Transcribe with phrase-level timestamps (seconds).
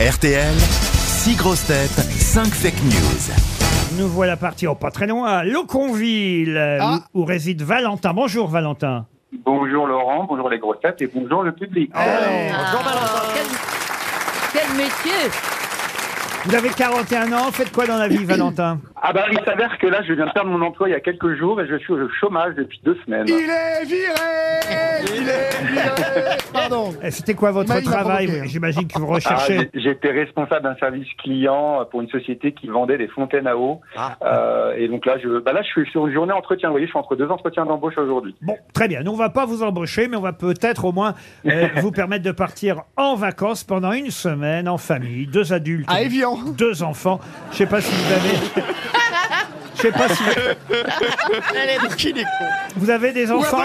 [0.00, 3.98] RTL, 6 grosses têtes, 5 fake news.
[4.00, 6.98] Nous voilà partis, oh, pas très loin, à Loconville, euh, Ah.
[7.14, 8.12] où, où réside Valentin.
[8.14, 9.06] Bonjour Valentin.
[9.44, 11.90] Bonjour Laurent, bonjour les grosses têtes et bonjour le public.
[11.94, 12.04] Ah.
[13.34, 13.46] Quel,
[14.52, 15.30] quel métier
[16.44, 19.86] Vous avez 41 ans, faites quoi dans la vie Valentin Ah bah il s'avère que
[19.88, 21.92] là je viens de perdre mon emploi il y a quelques jours et je suis
[21.92, 23.26] au chômage depuis deux semaines.
[23.26, 24.12] Il est viré
[25.02, 25.47] Il est viré
[26.52, 26.92] Pardon.
[27.02, 28.48] Eh, C'était quoi votre travail provoqué.
[28.48, 29.70] J'imagine que vous Ah, recherchez...
[29.74, 33.80] j'ai- J'étais responsable d'un service client pour une société qui vendait des fontaines à eau.
[33.96, 34.16] Ah.
[34.22, 36.68] Euh, et donc là je, bah là je suis sur une journée entretien.
[36.68, 38.34] Vous voyez, je suis entre deux entretiens d'embauche aujourd'hui.
[38.42, 39.02] Bon, très bien.
[39.02, 41.14] Nous, on va pas vous embaucher, mais on va peut-être au moins
[41.46, 45.26] euh, vous permettre de partir en vacances pendant une semaine en famille.
[45.26, 46.36] Deux adultes, À Evian.
[46.56, 47.20] deux enfants.
[47.52, 48.66] Je sais pas si vous avez...
[49.78, 50.22] Je sais pas si
[52.76, 53.58] vous avez des enfants.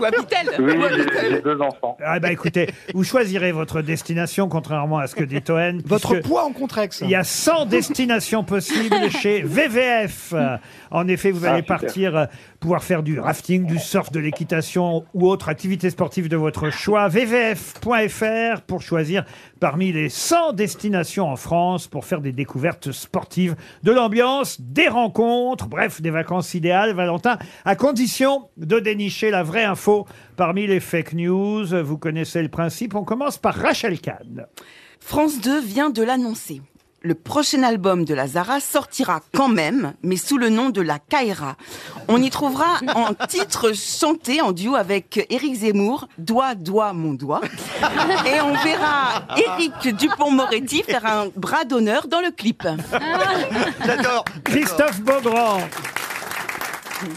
[0.00, 1.96] Ou habite-t-elle Oui, j'ai- j'ai deux enfants.
[2.04, 5.80] Ah bah écoutez, vous choisirez votre destination, contrairement à ce que dit Toen.
[5.84, 7.00] Votre puisque poids en contrex.
[7.02, 10.32] Il y a 100 destinations possibles chez VVF.
[10.32, 10.56] Euh,
[10.94, 11.78] En effet, vous Ah, allez super.
[11.80, 12.26] partir euh,
[12.60, 17.08] pouvoir faire du rafting, du surf, de l'équitation ou autre activité sportive de votre choix.
[17.08, 19.24] VVF.fr pour choisir
[19.58, 25.11] parmi les 100 destinations en France pour faire des découvertes sportives, de l'ambiance, des rencontres,
[25.68, 31.14] bref, des vacances idéales, Valentin, à condition de dénicher la vraie info parmi les fake
[31.14, 31.66] news.
[31.82, 32.94] Vous connaissez le principe.
[32.94, 34.46] On commence par Rachel Kahn.
[35.00, 36.62] France 2 vient de l'annoncer.
[37.04, 41.00] Le prochain album de la Zara sortira quand même, mais sous le nom de la
[41.00, 41.56] Kaira.
[42.06, 47.40] On y trouvera en titre chanté en duo avec Éric Zemmour, Doigt, doigt, mon doigt.
[48.24, 52.68] Et on verra Éric Dupont-Moretti faire un bras d'honneur dans le clip.
[53.84, 54.24] J'adore.
[54.44, 55.58] Christophe Beaugrand.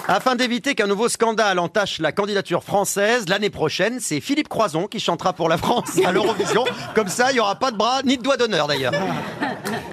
[0.08, 5.00] Afin d'éviter qu'un nouveau scandale entache la candidature française, l'année prochaine, c'est Philippe Croison qui
[5.00, 6.66] chantera pour la France à l'Eurovision.
[6.95, 8.94] Comme ça, il n'y aura pas de bras ni de doigts d'honneur d'ailleurs.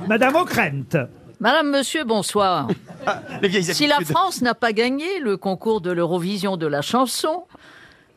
[0.08, 1.08] Madame O'Krent.
[1.40, 2.68] Madame, monsieur, bonsoir.
[3.42, 3.98] Vieilles Si la.
[4.00, 7.44] France n'a pas gagné le concours de l'Eurovision de la chanson,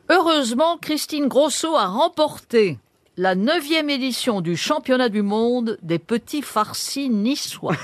[0.08, 2.78] heureusement, Christine Grosso a remporté
[3.16, 7.76] la neuvième édition du championnat du monde des petits farcis niçois.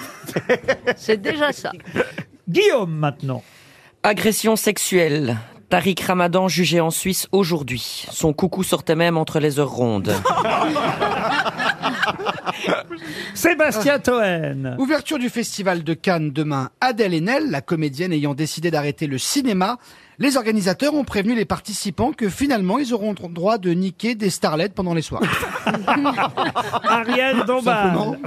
[0.97, 1.73] C'est déjà ça.
[2.49, 3.43] Guillaume maintenant.
[4.03, 5.39] Agression sexuelle.
[5.71, 8.05] Tariq Ramadan jugé en Suisse aujourd'hui.
[8.11, 10.13] Son coucou sortait même entre les heures rondes.
[13.35, 14.77] Sébastien Toen.
[14.79, 16.71] Ouverture du festival de Cannes demain.
[16.81, 19.79] Adèle Haenel, la comédienne ayant décidé d'arrêter le cinéma,
[20.19, 24.69] les organisateurs ont prévenu les participants que finalement ils auront droit de niquer des starlets
[24.69, 25.23] pendant les soirs.
[26.85, 27.43] Ariel.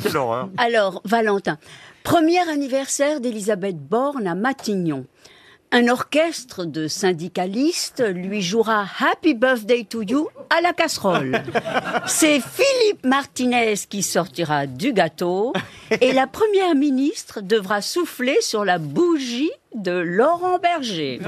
[0.02, 0.50] Quelle horreur.
[0.58, 1.58] Alors, Valentin,
[2.04, 5.06] premier anniversaire d'Elisabeth Borne à Matignon.
[5.78, 11.34] Un orchestre de syndicalistes lui jouera Happy Birthday to You à la casserole.
[12.06, 15.52] C'est Philippe Martinez qui sortira du gâteau
[16.00, 21.20] et la première ministre devra souffler sur la bougie de Laurent Berger.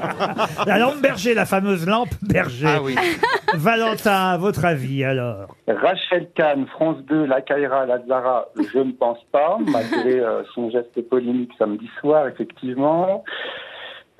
[0.66, 2.66] La lampe berger, la fameuse lampe berger.
[2.66, 2.94] Ah oui.
[3.54, 8.92] Valentin, à votre avis alors Rachel Kahn, France 2, la Kaira, la Zara, je ne
[8.92, 13.22] pense pas, malgré euh, son geste polémique samedi soir, effectivement.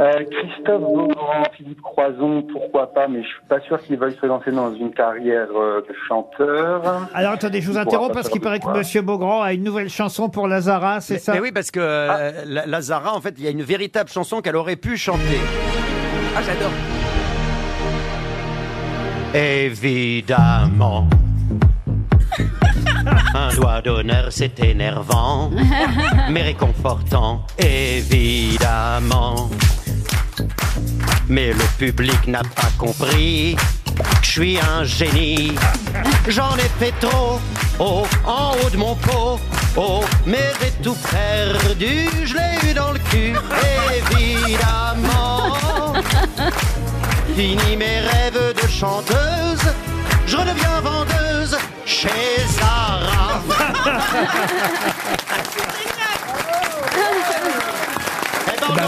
[0.01, 4.27] Euh, Christophe Beaugrand, Philippe Croison, pourquoi pas, mais je suis pas sûr qu'il veuille se
[4.27, 7.09] lancer dans une carrière euh, de chanteur.
[7.15, 8.69] Alors attendez, je vous interromps parce qu'il paraît que.
[8.73, 12.33] Monsieur Beaugrand a une nouvelle chanson pour Lazara, c'est ça mais oui, parce que euh,
[12.47, 15.39] la, la Zara, en fait, il y a une véritable chanson qu'elle aurait pu chanter.
[16.35, 16.71] Ah, j'adore.
[19.35, 21.07] Évidemment.
[23.35, 25.51] Un doigt d'honneur, c'est énervant,
[26.31, 29.49] mais réconfortant, évidemment.
[31.32, 33.56] Mais le public n'a pas compris
[33.97, 35.54] que je suis un génie.
[36.28, 37.41] J'en ai fait trop,
[37.78, 39.41] oh, en haut de mon pot,
[39.75, 43.32] oh, mais j'ai tout perdu, je l'ai eu dans le cul,
[44.12, 45.94] évidemment.
[47.34, 49.72] Fini mes rêves de chanteuse,
[50.26, 51.56] je redeviens vendeuse
[51.87, 53.41] chez Zara.
[58.49, 58.82] eh ben, on Ben-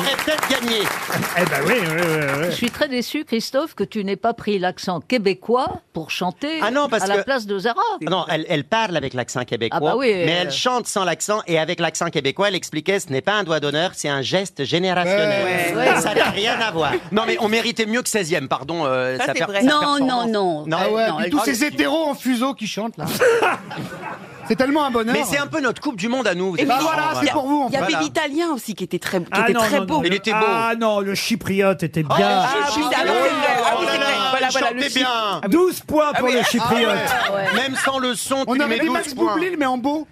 [1.37, 2.45] Eh ben oui, oui, oui, oui.
[2.47, 6.71] Je suis très déçu, Christophe, que tu n'aies pas pris l'accent québécois pour chanter Ah
[6.71, 7.81] non, parce à la que- place de Zara.
[8.01, 10.39] Non, elle, elle parle avec l'accent québécois, Ah bah oui, mais euh.
[10.43, 13.61] elle chante sans l'accent et avec l'accent québécois, elle expliquait ce n'est pas un doigt
[13.61, 15.75] d'honneur, c'est un geste générationnel.
[15.75, 16.01] Ouais, ouais.
[16.01, 16.93] Ça n'a rien à voir.
[17.13, 18.85] Non, mais on méritait mieux que 16e, pardon.
[18.87, 19.61] euh, Ça, sa c'est per- vrai.
[19.63, 20.31] sa Non, non, performance.
[20.31, 20.67] non.
[20.67, 23.05] Non, Ah ouais, non, puis elle- tous ces hétéros en fuseau qui chantent là.
[24.49, 25.15] C'est tellement un bonheur.
[25.15, 26.51] Mais c'est un peu notre Coupe du Monde à nous.
[26.53, 27.63] vous Et bah voilà, c'est pour vous.
[27.63, 27.83] En Il y fait.
[27.95, 29.95] avait l'italien aussi qui était très, qui Ah était non, très non, beau.
[29.99, 30.39] non, Il était beau.
[30.47, 32.15] Ah non, le chypriote était bien.
[32.21, 32.95] Ah, oui, ah, c'est vrai.
[32.97, 34.07] Ah oui, c'est vrai.
[34.31, 35.41] Voilà, voilà, le bien.
[35.49, 36.91] 12 points pour Ah oui, le chypriote.
[37.29, 37.45] ah ouais.
[37.55, 39.33] Même sans le son, On tu lui aurait mets dit 12 Max points.
[39.35, 40.07] Boublil, mais en beau.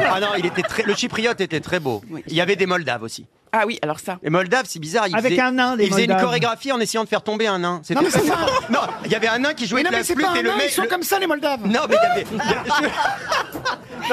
[0.00, 2.02] Ah non, il était très, le chypriote était très beau.
[2.26, 3.26] Il y avait des Moldaves aussi.
[3.52, 4.18] Ah oui, alors ça.
[4.22, 5.08] Les Moldaves, c'est bizarre.
[5.08, 6.24] Ils Avec faisaient- un nain, les Ils faisaient une Moldaves.
[6.24, 7.80] chorégraphie en essayant de faire tomber un nain.
[7.82, 8.46] C'était Non, mais c'est marrant.
[8.70, 10.26] Non, il y avait un nain qui jouait Mais non, de la mais c'est flûte
[10.26, 10.66] pas un et le nain, mec.
[10.68, 11.58] ils sont le- comme ça, les Moldaves.
[11.66, 12.26] Non, mais il y avait.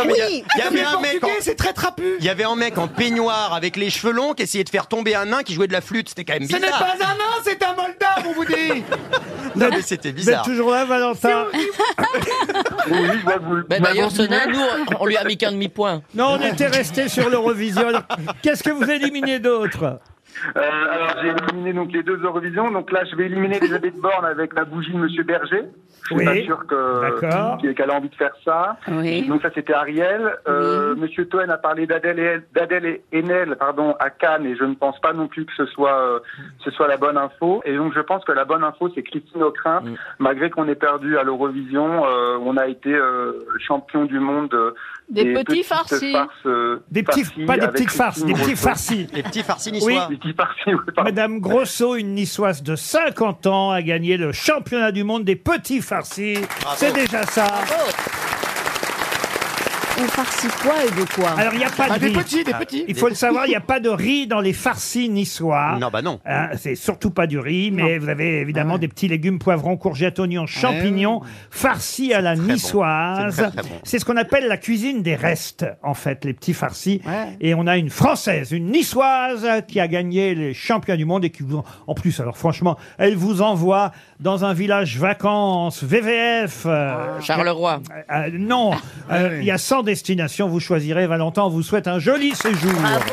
[0.06, 0.44] Oui.
[0.56, 1.16] il y avait Les un mec.
[1.16, 2.16] en- Portugais, c'est très trapu.
[2.20, 4.88] Il y avait un mec en peignoir avec les cheveux longs qui essayait de faire
[4.88, 6.10] tomber un nain qui jouait de la flûte.
[6.10, 6.80] C'était quand même Ce n'est bizarre.
[6.80, 8.84] pas un nain, c'est un Moldave, on vous dit.
[9.56, 10.42] Non, mais c'était Vous êtes bizarre.
[10.44, 11.46] toujours là, Valentin
[12.90, 13.08] Oui,
[13.42, 16.02] vous- D'ailleurs, ce m'avez nain, nous, on lui a mis qu'un demi-point.
[16.14, 17.88] Non, on était resté sur l'Eurovision.
[17.88, 18.04] Alors,
[18.42, 20.00] Qu'est-ce que vous éliminez d'autre?
[20.56, 22.69] Euh, alors j'ai éliminé donc les deux Eurovisions.
[22.71, 25.63] Donc là, je vais éliminer Elisabeth Borne avec la bougie de Monsieur Berger.
[26.03, 26.25] Je suis Oui.
[26.25, 28.77] pas sûr que qu'elle a envie de faire ça.
[28.88, 29.27] Oui.
[29.27, 30.38] Donc ça c'était Ariel.
[30.47, 34.63] Euh, Monsieur Toen a parlé d'Adèle et d'Adèle et Enel, pardon, à Cannes et je
[34.63, 36.19] ne pense pas non plus que ce soit euh,
[36.63, 37.62] ce soit la bonne info.
[37.65, 39.81] Et donc je pense que la bonne info c'est Christine Ockrent.
[39.83, 39.95] Mm.
[40.19, 43.33] Malgré qu'on ait perdu à l'Eurovision, euh, on a été euh,
[43.68, 44.71] champion du monde euh,
[45.09, 46.12] Des petits farcis.
[46.13, 46.47] farces,
[46.91, 49.07] Des petits, farcies pas des petites farces, des petits farcis.
[49.13, 49.94] Les petits farcis Oui.
[49.94, 50.07] niçois.
[50.27, 51.03] Oui, pardon.
[51.03, 55.81] Madame Grosso, une niçoise de 50 ans, a gagné le championnat du monde des petits
[55.81, 56.38] farcis.
[56.75, 57.47] C'est déjà ça.
[60.00, 62.14] On farcit quoi et de quoi Alors, il n'y a pas de Ah, des riz.
[62.14, 62.86] petits, des petits.
[62.88, 65.78] Il faut le savoir, il n'y a pas de riz dans les farcis niçois.
[65.82, 66.20] Non, bah non.
[66.26, 70.20] Hein, c'est surtout pas du riz, mais vous avez évidemment des petits légumes, poivrons, courgettes,
[70.20, 72.44] oignons, champignons, farcis à la bon.
[72.44, 73.36] niçoise.
[73.36, 73.76] C'est très, très bon.
[73.84, 77.02] C'est ce qu'on appelle la cuisine des restes, en fait, les petits farcis.
[77.06, 77.36] Ouais.
[77.42, 81.30] Et on a une française, une niçoise, qui a gagné les championnats du monde et
[81.32, 86.64] qui vous, en plus, alors franchement, elle vous envoie dans un village vacances, VVF.
[86.66, 87.81] euh, Charleroi.
[88.12, 88.72] euh, non,
[89.12, 91.08] euh, il y a 100 destinations, vous choisirez.
[91.08, 92.72] Valentin, on vous souhaite un joli séjour.
[92.74, 93.04] Bravo.